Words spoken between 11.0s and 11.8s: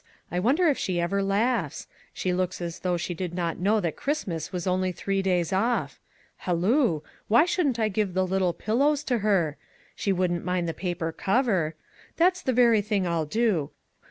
cover.